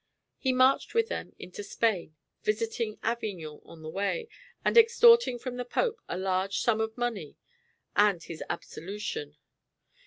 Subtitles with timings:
[0.39, 4.29] He marched with them into Spain, visiting Avignon on the way,
[4.65, 7.35] and extorting from the Pope a large sum of money
[7.95, 9.37] and his absolution.